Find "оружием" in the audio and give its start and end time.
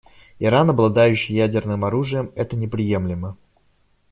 1.85-2.31